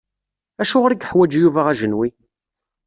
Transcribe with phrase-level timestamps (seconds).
[0.61, 2.09] Acuɣer i yeḥwaǧ Yuba ajenwi?